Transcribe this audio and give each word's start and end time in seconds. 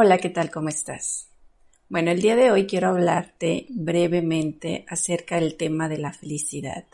Hola, 0.00 0.18
¿qué 0.18 0.30
tal? 0.30 0.48
¿Cómo 0.48 0.68
estás? 0.68 1.26
Bueno, 1.88 2.12
el 2.12 2.22
día 2.22 2.36
de 2.36 2.52
hoy 2.52 2.68
quiero 2.68 2.90
hablarte 2.90 3.66
brevemente 3.70 4.84
acerca 4.86 5.40
del 5.40 5.56
tema 5.56 5.88
de 5.88 5.98
la 5.98 6.12
felicidad. 6.12 6.84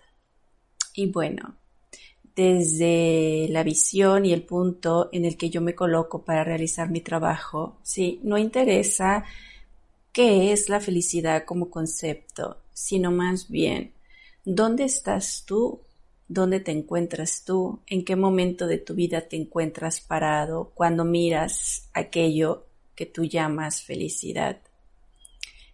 Y 0.94 1.08
bueno, 1.08 1.54
desde 2.34 3.46
la 3.50 3.62
visión 3.62 4.24
y 4.24 4.32
el 4.32 4.42
punto 4.44 5.10
en 5.12 5.26
el 5.26 5.36
que 5.36 5.50
yo 5.50 5.60
me 5.60 5.74
coloco 5.74 6.24
para 6.24 6.44
realizar 6.44 6.88
mi 6.88 7.02
trabajo, 7.02 7.76
sí, 7.82 8.20
no 8.22 8.38
interesa 8.38 9.26
qué 10.10 10.52
es 10.52 10.70
la 10.70 10.80
felicidad 10.80 11.44
como 11.44 11.68
concepto, 11.68 12.62
sino 12.72 13.10
más 13.10 13.50
bien 13.50 13.92
dónde 14.46 14.84
estás 14.84 15.44
tú, 15.46 15.82
dónde 16.26 16.58
te 16.58 16.72
encuentras 16.72 17.44
tú, 17.44 17.80
en 17.86 18.02
qué 18.02 18.16
momento 18.16 18.66
de 18.66 18.78
tu 18.78 18.94
vida 18.94 19.28
te 19.28 19.36
encuentras 19.36 20.00
parado 20.00 20.72
cuando 20.74 21.04
miras 21.04 21.90
aquello 21.92 22.64
que 22.94 23.06
tú 23.06 23.24
llamas 23.24 23.82
felicidad. 23.82 24.60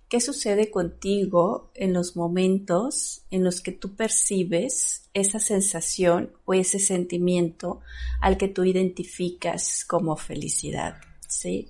¿Qué 0.09 0.21
sucede 0.21 0.71
contigo 0.71 1.71
en 1.75 1.93
los 1.93 2.17
momentos 2.17 3.23
en 3.31 3.45
los 3.45 3.61
que 3.61 3.71
tú 3.71 3.95
percibes 3.95 5.09
esa 5.15 5.39
sensación 5.39 6.33
o 6.45 6.55
ese 6.55 6.81
sentimiento 6.81 7.81
al 8.21 8.37
que 8.37 8.49
tú 8.49 8.65
identificas 8.65 9.85
como 9.85 10.17
felicidad? 10.17 10.97
¿Sí? 11.29 11.69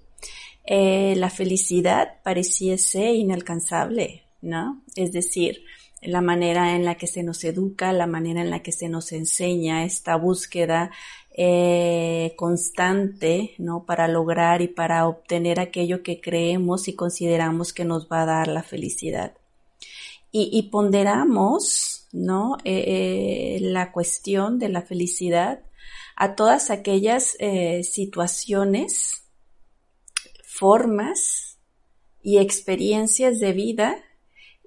Eh, 0.64 1.14
la 1.16 1.28
felicidad 1.28 2.22
pareciese 2.22 3.12
inalcanzable, 3.12 4.22
¿no? 4.40 4.82
Es 4.96 5.12
decir, 5.12 5.64
la 6.02 6.22
manera 6.22 6.74
en 6.74 6.84
la 6.84 6.94
que 6.96 7.06
se 7.06 7.22
nos 7.22 7.44
educa, 7.44 7.92
la 7.92 8.06
manera 8.06 8.40
en 8.40 8.50
la 8.50 8.62
que 8.62 8.72
se 8.72 8.88
nos 8.88 9.12
enseña 9.12 9.84
esta 9.84 10.16
búsqueda 10.16 10.90
eh, 11.32 12.34
constante, 12.36 13.54
¿no? 13.58 13.84
Para 13.84 14.08
lograr 14.08 14.62
y 14.62 14.68
para 14.68 15.06
obtener 15.06 15.60
aquello 15.60 16.02
que 16.02 16.20
creemos 16.20 16.88
y 16.88 16.94
consideramos 16.94 17.72
que 17.72 17.84
nos 17.84 18.08
va 18.08 18.22
a 18.22 18.26
dar 18.26 18.48
la 18.48 18.62
felicidad. 18.62 19.34
Y, 20.32 20.62
ponderamos, 20.70 22.06
¿no? 22.12 22.56
Eh, 22.64 23.56
eh, 23.56 23.58
la 23.62 23.90
cuestión 23.90 24.60
de 24.60 24.68
la 24.68 24.82
felicidad 24.82 25.64
a 26.14 26.36
todas 26.36 26.70
aquellas 26.70 27.36
situaciones, 27.82 29.24
formas 30.44 31.58
y 32.22 32.38
experiencias 32.38 33.40
de 33.40 33.52
vida 33.52 33.96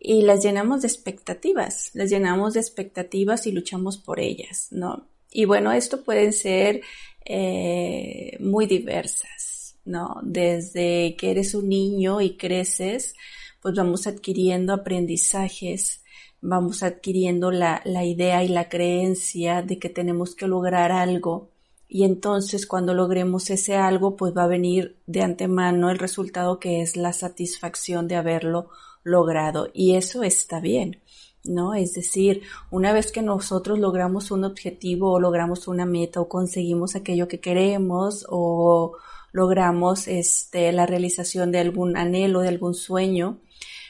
y 0.06 0.22
las 0.24 0.44
llenamos 0.44 0.82
de 0.82 0.90
expectativas, 0.90 1.92
las 1.94 2.10
llenamos 2.10 2.54
de 2.54 2.60
expectativas 2.60 3.48
y 3.48 3.54
luchamos 3.54 3.98
por 3.98 4.20
ellas, 4.20 4.68
¿no? 4.70 5.08
Y 5.32 5.46
bueno, 5.46 5.72
esto 5.72 6.04
pueden 6.04 6.34
ser 6.34 6.82
eh, 7.24 8.36
muy 8.42 8.66
diversas, 8.68 9.78
¿no? 9.86 10.20
Desde 10.22 11.16
que 11.18 11.32
eres 11.32 11.56
un 11.56 11.70
niño 11.70 12.20
y 12.20 12.36
creces, 12.36 13.16
pues 13.62 13.76
vamos 13.76 14.06
adquiriendo 14.06 14.74
aprendizajes, 14.74 16.04
vamos 16.42 16.84
adquiriendo 16.84 17.50
la, 17.50 17.82
la 17.86 18.04
idea 18.04 18.44
y 18.44 18.50
la 18.50 18.68
creencia 18.68 19.62
de 19.62 19.80
que 19.80 19.88
tenemos 19.88 20.36
que 20.36 20.48
lograr 20.48 20.92
algo 20.92 21.53
y 21.94 22.06
entonces 22.06 22.66
cuando 22.66 22.96
logremos 22.96 23.52
ese 23.52 23.76
algo, 23.76 24.16
pues 24.16 24.34
va 24.36 24.46
a 24.46 24.48
venir 24.48 24.98
de 25.06 25.22
antemano 25.22 25.92
el 25.92 26.00
resultado 26.00 26.60
que 26.60 26.82
es 26.82 26.98
la 26.98 27.14
satisfacción 27.14 28.08
de 28.08 28.16
haberlo 28.16 28.70
logrado 29.04 29.70
y 29.76 29.94
eso 29.94 30.24
está 30.24 30.60
bien. 30.60 31.04
¿no? 31.44 31.76
Es 31.76 31.94
decir, 31.94 32.42
una 32.72 32.94
vez 32.94 33.12
que 33.12 33.22
nosotros 33.22 33.78
logramos 33.78 34.32
un 34.32 34.44
objetivo 34.44 35.12
o 35.12 35.20
logramos 35.20 35.68
una 35.68 35.86
meta 35.86 36.20
o 36.20 36.28
conseguimos 36.28 36.96
aquello 36.96 37.28
que 37.28 37.40
queremos 37.40 38.26
o 38.28 38.98
logramos 39.32 40.08
este, 40.08 40.72
la 40.72 40.88
realización 40.88 41.52
de 41.52 41.60
algún 41.60 41.96
anhelo, 41.96 42.40
de 42.42 42.48
algún 42.48 42.74
sueño, 42.74 43.40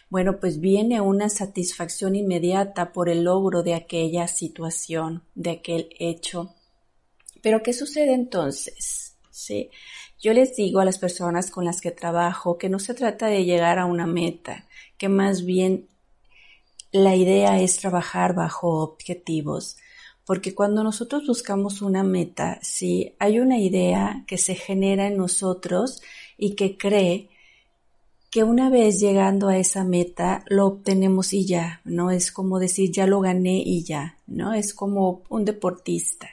bueno, 0.09 0.42
pues 0.42 0.59
viene 0.59 1.00
una 1.00 1.30
satisfacción 1.30 2.18
inmediata 2.18 2.92
por 2.92 3.08
el 3.08 3.24
logro 3.24 3.63
de 3.63 3.75
aquella 3.75 4.28
situación, 4.28 5.24
de 5.36 5.52
aquel 5.52 5.88
hecho. 6.00 6.53
Pero 7.44 7.62
¿qué 7.62 7.74
sucede 7.74 8.14
entonces? 8.14 9.18
¿Sí? 9.30 9.70
Yo 10.20 10.34
les 10.34 10.56
digo 10.56 10.80
a 10.80 10.86
las 10.86 10.98
personas 10.98 11.52
con 11.52 11.66
las 11.66 11.81
que 11.81 11.92
trabajo 11.92 12.58
que 12.58 12.70
no 12.70 12.80
se 12.80 12.94
trata 12.94 13.28
de 13.28 13.44
llegar 13.44 13.78
a 13.78 13.86
una 13.86 14.08
meta, 14.08 14.66
que 14.98 15.09
más 15.09 15.44
bien 15.46 15.88
la 16.94 17.16
idea 17.16 17.59
es 17.59 17.78
trabajar 17.78 18.34
bajo 18.34 18.81
objetivos, 18.81 19.76
porque 20.26 20.56
cuando 20.56 20.84
nosotros 20.84 21.28
buscamos 21.28 21.81
una 21.81 22.04
meta, 22.04 22.59
sí, 22.62 23.14
hay 23.20 23.40
una 23.40 23.60
idea 23.60 24.24
que 24.25 24.38
se 24.38 24.56
genera 24.56 25.08
en 25.08 25.18
nosotros 25.18 26.02
y 26.38 26.56
que 26.56 26.78
cree 26.78 27.28
que 28.30 28.46
una 28.46 28.70
vez 28.70 29.02
llegando 29.02 29.50
a 29.50 29.58
esa 29.58 29.84
meta 29.84 30.46
lo 30.48 30.66
obtenemos 30.68 31.34
y 31.34 31.46
ya, 31.46 31.81
¿no? 31.84 32.10
Es 32.10 32.31
como 32.31 32.60
decir 32.60 32.90
ya 32.92 33.06
lo 33.06 33.20
gané 33.20 33.62
y 33.66 33.84
ya, 33.84 34.18
¿no? 34.28 34.54
Es 34.54 34.74
como 34.74 35.24
un 35.28 35.44
deportista, 35.44 36.30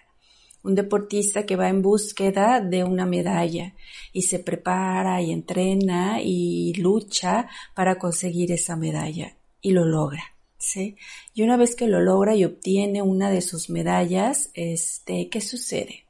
un 0.63 0.75
deportista 0.75 1.47
que 1.47 1.57
va 1.57 1.69
en 1.69 1.83
búsqueda 1.83 2.61
de 2.61 2.85
una 2.85 3.07
medalla 3.07 3.75
y 4.13 4.23
se 4.23 4.39
prepara 4.39 5.21
y 5.23 5.33
entrena 5.33 6.21
y 6.23 6.75
lucha 6.75 7.49
para 7.75 7.99
conseguir 7.99 8.53
esa 8.53 8.77
medalla 8.77 9.37
y 9.61 9.73
lo 9.73 9.85
logra. 9.85 10.23
¿sí? 10.61 10.97
Y 11.35 11.43
una 11.43 11.57
vez 11.57 11.75
que 11.75 11.89
lo 11.89 12.01
logra 12.01 12.37
y 12.37 12.45
obtiene 12.45 13.03
una 13.03 13.31
de 13.31 13.41
sus 13.41 13.71
medallas, 13.71 14.51
este, 14.55 15.29
¿qué 15.29 15.41
sucede? 15.41 16.05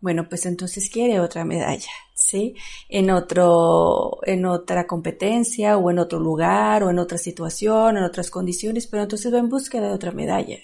Bueno, 0.00 0.28
pues 0.28 0.46
entonces 0.46 0.90
quiere 0.90 1.20
otra 1.20 1.44
medalla, 1.44 1.90
¿sí? 2.18 2.54
En 2.88 3.10
otro, 3.10 4.18
en 4.24 4.44
otra 4.44 4.86
competencia 4.86 5.78
o 5.78 5.90
en 5.90 5.98
otro 5.98 6.18
lugar 6.18 6.82
o 6.82 6.90
en 6.90 6.98
otra 6.98 7.16
situación, 7.16 7.96
en 7.96 8.04
otras 8.04 8.30
condiciones, 8.30 8.86
pero 8.86 9.04
entonces 9.04 9.32
va 9.32 9.38
en 9.38 9.48
búsqueda 9.48 9.88
de 9.88 9.94
otra 9.94 10.10
medalla. 10.12 10.58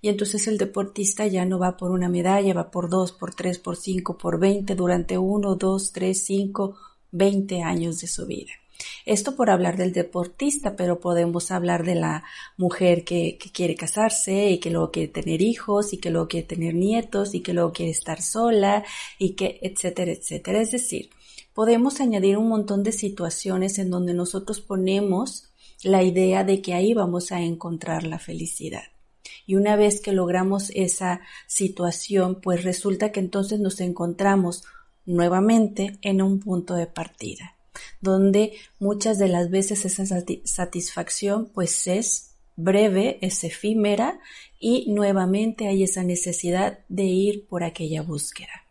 Y 0.00 0.08
entonces 0.08 0.46
el 0.48 0.58
deportista 0.58 1.26
ya 1.26 1.44
no 1.44 1.58
va 1.58 1.76
por 1.76 1.90
una 1.90 2.08
medalla, 2.08 2.52
va 2.54 2.70
por 2.70 2.88
dos, 2.90 3.12
por 3.12 3.34
tres, 3.34 3.58
por 3.58 3.76
cinco, 3.76 4.18
por 4.18 4.38
veinte 4.38 4.74
durante 4.74 5.16
uno, 5.16 5.54
dos, 5.54 5.92
tres, 5.92 6.24
cinco, 6.24 6.76
veinte 7.10 7.62
años 7.62 8.00
de 8.00 8.06
su 8.06 8.26
vida. 8.26 8.52
Esto 9.06 9.36
por 9.36 9.50
hablar 9.50 9.76
del 9.76 9.92
deportista, 9.92 10.76
pero 10.76 10.98
podemos 11.00 11.50
hablar 11.50 11.84
de 11.84 11.94
la 11.94 12.24
mujer 12.56 13.04
que, 13.04 13.38
quiere 13.52 13.74
casarse 13.74 14.50
y 14.50 14.58
que 14.58 14.70
luego 14.70 14.90
quiere 14.90 15.08
tener 15.08 15.42
hijos 15.42 15.92
y 15.92 15.98
que 15.98 16.10
luego 16.10 16.28
quiere 16.28 16.46
tener 16.46 16.74
nietos 16.74 17.34
y 17.34 17.40
que 17.40 17.52
luego 17.52 17.72
quiere 17.72 17.92
estar 17.92 18.22
sola 18.22 18.84
y 19.18 19.34
que 19.34 19.58
etcétera, 19.62 20.12
etcétera. 20.12 20.60
Es 20.60 20.72
decir, 20.72 21.10
podemos 21.52 22.00
añadir 22.00 22.36
un 22.38 22.48
montón 22.48 22.82
de 22.82 22.92
situaciones 22.92 23.78
en 23.78 23.90
donde 23.90 24.14
nosotros 24.14 24.60
ponemos 24.60 25.50
la 25.82 26.02
idea 26.02 26.44
de 26.44 26.62
que 26.62 26.74
ahí 26.74 26.94
vamos 26.94 27.30
a 27.30 27.42
encontrar 27.42 28.04
la 28.04 28.18
felicidad. 28.18 28.84
Y 29.46 29.56
una 29.56 29.76
vez 29.76 30.00
que 30.00 30.12
logramos 30.12 30.70
esa 30.74 31.20
situación, 31.46 32.40
pues 32.40 32.64
resulta 32.64 33.12
que 33.12 33.20
entonces 33.20 33.60
nos 33.60 33.80
encontramos 33.80 34.64
nuevamente 35.04 35.98
en 36.00 36.22
un 36.22 36.40
punto 36.40 36.74
de 36.74 36.86
partida 36.86 37.53
donde 38.00 38.52
muchas 38.78 39.18
de 39.18 39.28
las 39.28 39.50
veces 39.50 39.84
esa 39.84 40.04
satisfacción 40.44 41.50
pues 41.54 41.86
es 41.86 42.34
breve, 42.56 43.18
es 43.20 43.44
efímera 43.44 44.20
y 44.60 44.90
nuevamente 44.92 45.66
hay 45.66 45.82
esa 45.82 46.02
necesidad 46.02 46.78
de 46.88 47.04
ir 47.04 47.46
por 47.46 47.64
aquella 47.64 48.02
búsqueda. 48.02 48.64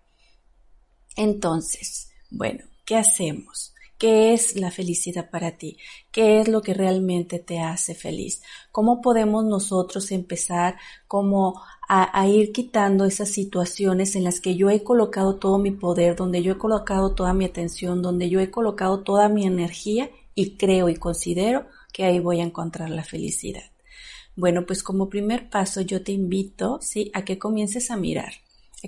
Entonces, 1.15 2.11
bueno, 2.29 2.63
¿qué 2.85 2.95
hacemos? 2.95 3.72
¿Qué 4.03 4.33
es 4.33 4.57
la 4.57 4.69
felicidad 4.69 5.29
para 5.29 5.51
ti? 5.51 5.77
¿Qué 6.11 6.41
es 6.41 6.49
lo 6.49 6.61
que 6.61 6.73
realmente 6.73 7.39
te 7.39 7.61
hace 7.61 7.95
feliz? 7.95 8.41
¿Cómo 8.69 8.99
podemos 8.99 9.45
nosotros 9.45 10.11
empezar 10.11 10.75
como 11.07 11.61
a, 11.87 12.27
ir 12.27 12.51
quitando 12.51 13.05
esas 13.05 13.29
situaciones 13.29 14.17
en 14.17 14.25
las 14.25 14.41
que 14.41 14.57
yo 14.57 14.69
he 14.69 14.83
colocado 14.83 15.37
todo 15.37 15.57
mi 15.57 15.71
poder, 15.71 16.17
donde 16.17 16.43
yo 16.43 16.51
he 16.51 16.57
colocado 16.57 17.15
toda 17.15 17.33
mi 17.33 17.45
atención, 17.45 18.01
donde 18.01 18.29
yo 18.29 18.41
he 18.41 18.51
colocado 18.51 19.03
toda 19.03 19.29
mi 19.29 19.45
energía 19.45 20.11
y 20.35 20.57
creo 20.57 20.89
y 20.89 20.97
considero 20.97 21.67
que 21.93 22.03
ahí 22.03 22.19
voy 22.19 22.41
a 22.41 22.43
encontrar 22.43 22.89
la 22.89 23.05
felicidad. 23.05 23.71
Bueno, 24.35 24.65
pues 24.65 24.83
como 24.83 25.07
primer 25.07 25.49
paso 25.49 25.79
yo 25.79 26.03
te 26.03 26.11
invito, 26.11 26.77
¿sí? 26.81 27.09
A 27.13 27.23
que 27.23 27.39
comiences 27.39 27.89
a 27.89 27.95
mirar, 27.95 28.33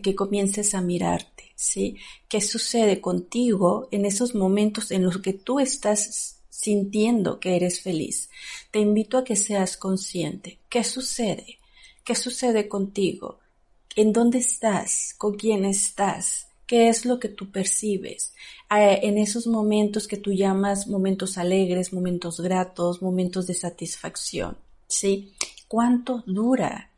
que 0.01 0.15
comiences 0.15 0.73
a 0.73 0.81
mirarte, 0.81 1.51
¿sí? 1.55 1.97
¿Qué 2.27 2.41
sucede 2.41 3.01
contigo 3.01 3.87
en 3.91 4.05
esos 4.05 4.35
momentos 4.35 4.91
en 4.91 5.03
los 5.03 5.19
que 5.19 5.33
tú 5.33 5.59
estás 5.59 6.41
sintiendo 6.49 7.39
que 7.39 7.55
eres 7.55 7.81
feliz? 7.81 8.29
Te 8.71 8.79
invito 8.79 9.17
a 9.17 9.23
que 9.23 9.35
seas 9.35 9.77
consciente. 9.77 10.59
¿Qué 10.69 10.83
sucede? 10.83 11.59
¿Qué 12.03 12.15
sucede 12.15 12.67
contigo? 12.67 13.39
¿En 13.95 14.11
dónde 14.11 14.39
estás? 14.39 15.15
¿Con 15.17 15.35
quién 15.35 15.65
estás? 15.65 16.47
¿Qué 16.67 16.89
es 16.89 17.05
lo 17.05 17.19
que 17.19 17.29
tú 17.29 17.51
percibes? 17.51 18.33
Eh, 18.69 18.99
en 19.03 19.17
esos 19.17 19.47
momentos 19.47 20.07
que 20.07 20.17
tú 20.17 20.33
llamas 20.33 20.87
momentos 20.87 21.37
alegres, 21.37 21.93
momentos 21.93 22.41
gratos, 22.41 23.01
momentos 23.01 23.47
de 23.47 23.53
satisfacción, 23.53 24.57
¿sí? 24.87 25.33
¿Cuánto 25.67 26.23
dura? 26.25 26.91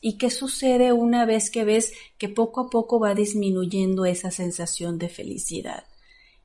¿Y 0.00 0.18
qué 0.18 0.30
sucede 0.30 0.92
una 0.92 1.24
vez 1.24 1.50
que 1.50 1.64
ves 1.64 1.92
que 2.18 2.28
poco 2.28 2.60
a 2.62 2.70
poco 2.70 3.00
va 3.00 3.14
disminuyendo 3.14 4.04
esa 4.04 4.30
sensación 4.30 4.98
de 4.98 5.08
felicidad? 5.08 5.84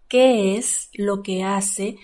¿Qué 0.07 0.57
es 0.57 0.89
lo 0.93 1.21
que 1.21 1.43
hace 1.43 1.97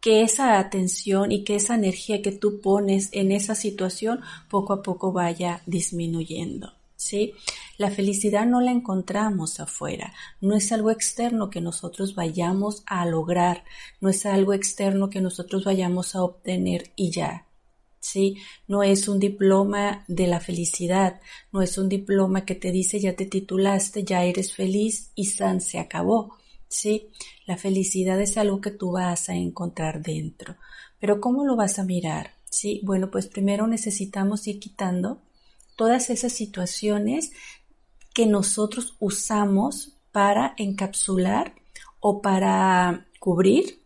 que 0.00 0.22
esa 0.22 0.58
atención 0.58 1.32
y 1.32 1.44
que 1.44 1.56
esa 1.56 1.74
energía 1.74 2.22
que 2.22 2.32
tú 2.32 2.60
pones 2.60 3.08
en 3.12 3.32
esa 3.32 3.54
situación 3.54 4.20
poco 4.48 4.72
a 4.72 4.82
poco 4.82 5.12
vaya 5.12 5.62
disminuyendo. 5.66 6.72
¿Sí? 6.96 7.34
La 7.76 7.92
felicidad 7.92 8.44
no 8.44 8.60
la 8.60 8.72
encontramos 8.72 9.60
afuera, 9.60 10.14
no 10.40 10.56
es 10.56 10.72
algo 10.72 10.90
externo 10.90 11.48
que 11.48 11.60
nosotros 11.60 12.16
vayamos 12.16 12.82
a 12.86 13.06
lograr, 13.06 13.64
no 14.00 14.08
es 14.08 14.26
algo 14.26 14.52
externo 14.52 15.08
que 15.08 15.20
nosotros 15.20 15.64
vayamos 15.64 16.16
a 16.16 16.22
obtener 16.22 16.90
y 16.96 17.12
ya. 17.12 17.47
¿Sí? 18.00 18.36
No 18.66 18.82
es 18.82 19.08
un 19.08 19.18
diploma 19.18 20.04
de 20.08 20.26
la 20.26 20.40
felicidad, 20.40 21.20
no 21.52 21.62
es 21.62 21.78
un 21.78 21.88
diploma 21.88 22.44
que 22.44 22.54
te 22.54 22.70
dice 22.70 23.00
ya 23.00 23.14
te 23.14 23.26
titulaste, 23.26 24.04
ya 24.04 24.24
eres 24.24 24.54
feliz 24.54 25.10
y 25.14 25.26
san 25.26 25.60
se 25.60 25.78
acabó. 25.78 26.38
¿sí? 26.68 27.08
La 27.46 27.56
felicidad 27.56 28.20
es 28.20 28.36
algo 28.36 28.60
que 28.60 28.70
tú 28.70 28.92
vas 28.92 29.28
a 29.28 29.34
encontrar 29.34 30.02
dentro. 30.02 30.56
Pero 31.00 31.20
¿cómo 31.20 31.44
lo 31.44 31.56
vas 31.56 31.78
a 31.78 31.84
mirar? 31.84 32.34
Sí, 32.44 32.80
bueno, 32.84 33.10
pues 33.10 33.26
primero 33.26 33.66
necesitamos 33.66 34.46
ir 34.46 34.58
quitando 34.58 35.20
todas 35.76 36.10
esas 36.10 36.32
situaciones 36.32 37.32
que 38.14 38.26
nosotros 38.26 38.96
usamos 38.98 39.96
para 40.12 40.54
encapsular 40.56 41.54
o 42.00 42.20
para 42.20 43.06
cubrir 43.20 43.77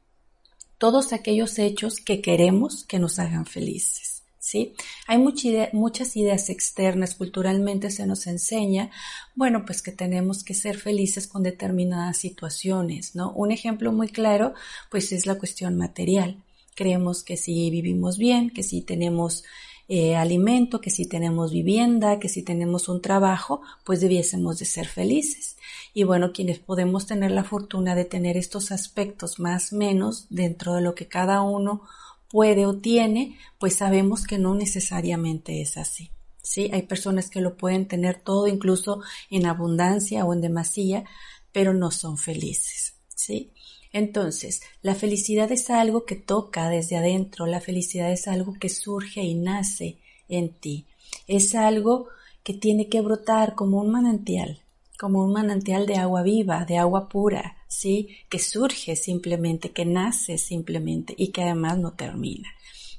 todos 0.83 1.13
aquellos 1.13 1.61
hechos 1.61 2.01
que 2.01 2.21
queremos 2.21 2.83
que 2.83 2.99
nos 2.99 3.21
hagan 3.21 3.47
felices. 3.47 4.25
¿sí? 4.41 4.75
Hay 5.07 5.19
muchas 5.19 6.17
ideas 6.17 6.51
externas, 6.51 7.15
culturalmente 7.15 7.89
se 7.89 8.05
nos 8.05 8.27
enseña, 8.27 8.91
bueno, 9.37 9.65
pues 9.65 9.81
que 9.81 9.93
tenemos 9.93 10.43
que 10.43 10.55
ser 10.55 10.77
felices 10.77 11.29
con 11.29 11.45
determinadas 11.45 12.17
situaciones, 12.17 13.15
¿no? 13.15 13.31
Un 13.31 13.53
ejemplo 13.53 13.93
muy 13.93 14.09
claro, 14.09 14.55
pues 14.91 15.13
es 15.13 15.25
la 15.25 15.37
cuestión 15.37 15.77
material. 15.77 16.43
Creemos 16.75 17.23
que 17.23 17.37
si 17.37 17.71
vivimos 17.71 18.19
bien, 18.19 18.51
que 18.51 18.65
si 18.65 18.83
tenemos 18.83 19.45
eh, 19.95 20.17
alimento, 20.17 20.81
que 20.81 20.89
si 20.89 21.05
tenemos 21.05 21.53
vivienda, 21.53 22.19
que 22.19 22.31
si 22.31 22.43
tenemos 22.43 22.89
un 22.89 23.03
trabajo, 23.03 23.61
pues 23.85 24.01
debiésemos 24.01 24.59
de 24.59 24.65
ser 24.65 24.89
felices. 24.89 25.59
Y 25.93 26.05
bueno, 26.05 26.33
quienes 26.33 26.61
podemos 26.61 27.05
tener 27.05 27.31
la 27.31 27.45
fortuna 27.45 27.95
de 27.95 28.07
tener 28.07 28.39
estos 28.39 28.73
aspectos 28.73 29.39
más 29.39 29.75
menos 29.75 30.29
dentro 30.31 30.73
de 30.77 30.81
lo 30.81 30.95
que 30.95 31.09
cada 31.09 31.43
uno 31.43 31.83
puede 32.31 32.65
o 32.65 32.79
tiene, 32.79 33.37
pues 33.59 33.77
sabemos 33.77 34.27
que 34.27 34.39
no 34.39 34.55
necesariamente 34.55 35.61
es 35.61 35.77
así. 35.77 36.11
Sí, 36.43 36.71
hay 36.73 36.85
personas 36.85 37.29
que 37.29 37.43
lo 37.43 37.59
pueden 37.59 37.87
tener 37.87 38.19
todo, 38.19 38.47
incluso 38.47 39.03
en 39.29 39.45
abundancia 39.45 40.25
o 40.25 40.33
en 40.33 40.41
demasía, 40.41 41.05
pero 41.53 41.75
no 41.75 41.91
son 41.91 42.17
felices. 42.17 42.95
Sí. 43.15 43.53
Entonces, 43.93 44.63
la 44.81 44.95
felicidad 44.95 45.53
es 45.53 45.69
algo 45.69 46.05
que 46.05 46.17
toca 46.17 46.69
desde 46.71 46.97
adentro, 46.97 47.47
la 47.47 47.61
felicidad 47.61 48.11
es 48.11 48.27
algo 48.27 48.55
que 48.55 48.69
surge 48.69 49.23
y 49.23 49.35
nace 49.35 49.99
en 50.29 50.49
ti. 50.49 50.87
Es 51.27 51.55
algo 51.55 52.09
que 52.43 52.55
tiene 52.55 52.89
que 52.89 53.01
brotar 53.03 53.55
como 53.55 53.81
un 53.81 53.91
manantial, 53.91 54.63
como 54.99 55.23
un 55.23 55.33
manantial 55.33 55.87
de 55.87 55.97
agua 55.97 56.23
viva, 56.23 56.65
de 56.65 56.79
agua 56.79 57.09
pura, 57.09 57.59
¿sí? 57.69 58.09
Que 58.29 58.39
surge 58.39 58.97
simplemente, 58.97 59.71
que 59.71 59.85
nace 59.85 60.39
simplemente 60.39 61.15
y 61.17 61.29
que 61.29 61.43
además 61.43 61.79
no 61.79 61.93
termina. 61.93 62.49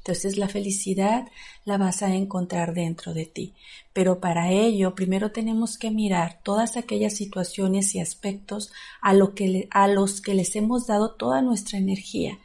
Entonces 0.03 0.38
la 0.38 0.50
felicidad 0.50 1.29
la 1.63 1.77
vas 1.77 2.03
a 2.03 2.13
encontrar 2.13 2.73
dentro 2.73 3.13
de 3.13 3.25
ti. 3.25 3.53
Pero 3.94 4.19
para 4.19 4.51
ello 4.51 4.95
primero 4.95 5.31
tenemos 5.31 5.77
que 5.77 5.91
mirar 5.91 6.41
todas 6.44 6.75
aquellas 6.75 7.13
situaciones 7.13 7.95
y 7.95 8.01
aspectos 8.01 8.73
a, 9.01 9.11
a 9.11 9.88
los 9.88 10.19
que 10.19 10.33
les 10.33 10.57
hemos 10.57 10.88
dado 10.88 11.11
toda 11.11 11.41
nuestra 11.41 11.79
energía, 11.79 12.38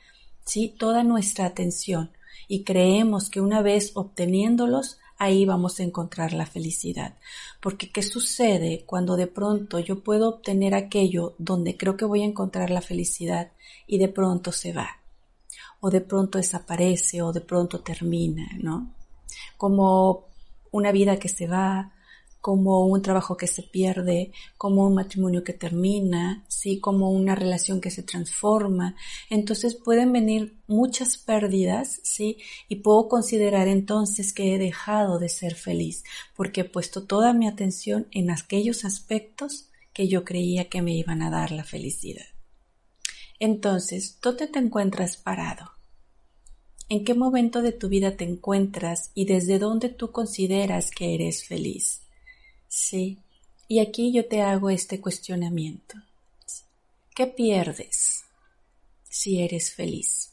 ¿sí? 0.44 0.72
Toda 0.78 1.02
nuestra 1.02 1.46
atención. 1.46 2.12
Y 2.46 2.62
creemos 2.62 3.28
que 3.28 3.40
una 3.40 3.60
vez 3.60 3.90
obteniéndolos 3.96 5.00
ahí 5.18 5.44
vamos 5.44 5.80
a 5.80 5.82
encontrar 5.82 6.34
la 6.34 6.46
felicidad. 6.46 7.16
Porque 7.60 7.90
¿qué 7.90 8.04
sucede 8.04 8.84
cuando 8.86 9.16
de 9.16 9.26
pronto 9.26 9.80
yo 9.80 10.04
puedo 10.04 10.28
obtener 10.28 10.76
aquello 10.76 11.34
donde 11.38 11.76
creo 11.76 11.96
que 11.96 12.04
voy 12.04 12.22
a 12.22 12.26
encontrar 12.26 12.70
la 12.70 12.82
felicidad 12.82 13.50
y 13.88 13.98
de 13.98 14.06
pronto 14.06 14.52
se 14.52 14.72
va? 14.72 14.97
O 15.80 15.90
de 15.90 16.00
pronto 16.00 16.38
desaparece 16.38 17.22
o 17.22 17.32
de 17.32 17.40
pronto 17.40 17.80
termina, 17.80 18.48
¿no? 18.60 18.94
Como 19.56 20.26
una 20.70 20.92
vida 20.92 21.18
que 21.18 21.28
se 21.28 21.46
va, 21.46 21.92
como 22.40 22.86
un 22.86 23.02
trabajo 23.02 23.36
que 23.36 23.46
se 23.46 23.62
pierde, 23.62 24.32
como 24.56 24.86
un 24.86 24.94
matrimonio 24.94 25.42
que 25.42 25.52
termina, 25.52 26.44
sí, 26.48 26.78
como 26.80 27.10
una 27.10 27.34
relación 27.34 27.80
que 27.80 27.90
se 27.90 28.02
transforma. 28.02 28.96
Entonces 29.28 29.74
pueden 29.74 30.12
venir 30.12 30.56
muchas 30.66 31.16
pérdidas, 31.18 32.00
sí, 32.04 32.38
y 32.68 32.76
puedo 32.76 33.08
considerar 33.08 33.68
entonces 33.68 34.32
que 34.32 34.54
he 34.54 34.58
dejado 34.58 35.18
de 35.18 35.28
ser 35.28 35.54
feliz 35.54 36.04
porque 36.36 36.62
he 36.62 36.64
puesto 36.64 37.04
toda 37.04 37.32
mi 37.32 37.46
atención 37.48 38.06
en 38.12 38.30
aquellos 38.30 38.84
aspectos 38.84 39.68
que 39.92 40.08
yo 40.08 40.24
creía 40.24 40.68
que 40.68 40.82
me 40.82 40.94
iban 40.94 41.22
a 41.22 41.30
dar 41.30 41.50
la 41.50 41.64
felicidad. 41.64 42.26
Entonces, 43.40 44.18
¿dónde 44.20 44.46
te 44.48 44.58
encuentras 44.58 45.16
parado? 45.16 45.72
¿En 46.88 47.04
qué 47.04 47.14
momento 47.14 47.62
de 47.62 47.72
tu 47.72 47.88
vida 47.88 48.16
te 48.16 48.24
encuentras 48.24 49.10
y 49.14 49.26
desde 49.26 49.58
dónde 49.58 49.90
tú 49.90 50.10
consideras 50.10 50.90
que 50.90 51.14
eres 51.14 51.44
feliz? 51.44 52.02
Sí. 52.66 53.18
Y 53.68 53.80
aquí 53.80 54.12
yo 54.12 54.26
te 54.26 54.40
hago 54.40 54.70
este 54.70 55.00
cuestionamiento. 55.00 55.96
¿Qué 57.14 57.26
pierdes 57.26 58.24
si 59.08 59.42
eres 59.42 59.72
feliz? 59.72 60.30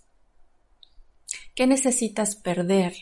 ¿Qué 1.54 1.68
necesitas 1.68 2.36
perder 2.36 2.96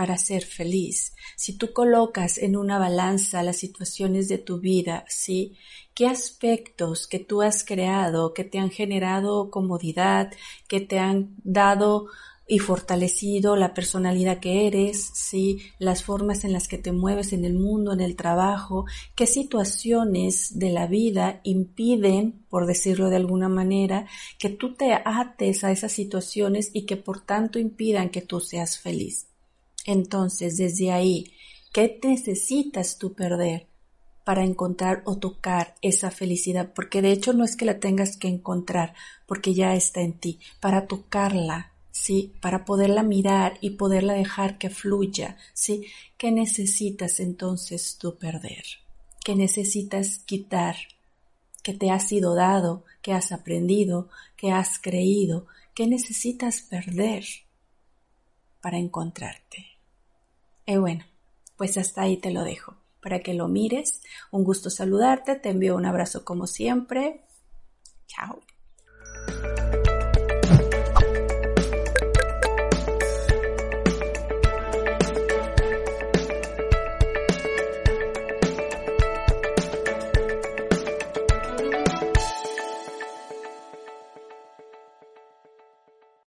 para 0.00 0.16
ser 0.16 0.46
feliz? 0.46 1.12
Si 1.36 1.58
tú 1.58 1.74
colocas 1.74 2.38
en 2.38 2.56
una 2.56 2.78
balanza 2.78 3.42
las 3.42 3.58
situaciones 3.58 4.28
de 4.28 4.38
tu 4.38 4.58
vida, 4.58 5.04
¿sí? 5.08 5.58
¿Qué 5.92 6.06
aspectos 6.06 7.06
que 7.06 7.18
tú 7.18 7.42
has 7.42 7.64
creado, 7.64 8.32
que 8.32 8.44
te 8.44 8.58
han 8.58 8.70
generado 8.70 9.50
comodidad, 9.50 10.32
que 10.68 10.80
te 10.80 10.98
han 10.98 11.34
dado 11.44 12.06
y 12.48 12.60
fortalecido 12.60 13.56
la 13.56 13.74
personalidad 13.74 14.40
que 14.40 14.66
eres, 14.66 15.10
sí, 15.12 15.60
las 15.78 16.02
formas 16.02 16.44
en 16.44 16.54
las 16.54 16.66
que 16.66 16.78
te 16.78 16.92
mueves 16.92 17.34
en 17.34 17.44
el 17.44 17.52
mundo, 17.52 17.92
en 17.92 18.00
el 18.00 18.16
trabajo, 18.16 18.86
qué 19.14 19.26
situaciones 19.26 20.58
de 20.58 20.70
la 20.70 20.86
vida 20.86 21.42
impiden, 21.44 22.46
por 22.48 22.64
decirlo 22.64 23.10
de 23.10 23.16
alguna 23.16 23.50
manera, 23.50 24.06
que 24.38 24.48
tú 24.48 24.72
te 24.72 24.94
ates 24.94 25.62
a 25.62 25.70
esas 25.72 25.92
situaciones 25.92 26.70
y 26.72 26.86
que 26.86 26.96
por 26.96 27.20
tanto 27.20 27.58
impidan 27.58 28.08
que 28.08 28.22
tú 28.22 28.40
seas 28.40 28.78
feliz. 28.78 29.29
Entonces, 29.86 30.56
desde 30.56 30.92
ahí, 30.92 31.32
¿qué 31.72 31.98
necesitas 32.02 32.98
tú 32.98 33.12
perder? 33.14 33.70
para 34.30 34.44
encontrar 34.44 35.02
o 35.06 35.18
tocar 35.18 35.74
esa 35.82 36.12
felicidad, 36.12 36.72
porque 36.72 37.02
de 37.02 37.10
hecho 37.10 37.32
no 37.32 37.44
es 37.44 37.56
que 37.56 37.64
la 37.64 37.80
tengas 37.80 38.16
que 38.16 38.28
encontrar, 38.28 38.94
porque 39.26 39.54
ya 39.54 39.74
está 39.74 40.02
en 40.02 40.12
ti, 40.12 40.38
para 40.60 40.86
tocarla, 40.86 41.72
¿sí? 41.90 42.32
Para 42.40 42.64
poderla 42.64 43.02
mirar 43.02 43.58
y 43.60 43.70
poderla 43.70 44.14
dejar 44.14 44.56
que 44.58 44.70
fluya, 44.70 45.36
¿sí? 45.52 45.84
¿Qué 46.16 46.30
necesitas 46.30 47.18
entonces 47.18 47.96
tú 47.98 48.18
perder? 48.18 48.64
¿Qué 49.24 49.34
necesitas 49.34 50.18
quitar? 50.18 50.76
¿Qué 51.62 51.74
te 51.74 51.90
ha 51.90 51.98
sido 51.98 52.34
dado? 52.34 52.84
¿Qué 53.02 53.12
has 53.12 53.32
aprendido? 53.32 54.10
¿Qué 54.36 54.52
has 54.52 54.78
creído? 54.78 55.46
¿Qué 55.74 55.86
necesitas 55.86 56.60
perder 56.62 57.24
para 58.60 58.78
encontrarte? 58.78 59.66
Y 60.66 60.76
bueno, 60.76 61.04
pues 61.56 61.76
hasta 61.78 62.02
ahí 62.02 62.16
te 62.16 62.30
lo 62.30 62.44
dejo. 62.44 62.76
para 63.00 63.20
que 63.20 63.34
lo 63.34 63.48
mires. 63.48 64.02
Un 64.30 64.44
gusto 64.44 64.68
saludarte, 64.70 65.36
te 65.36 65.48
envío 65.50 65.74
un 65.76 65.86
abrazo 65.86 66.24
como 66.24 66.46
siempre. 66.46 67.24
Chao. 68.06 68.40